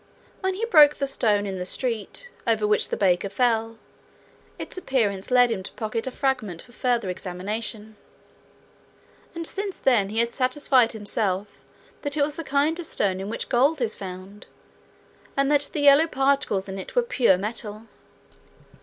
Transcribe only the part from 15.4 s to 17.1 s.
that the yellow particles in it were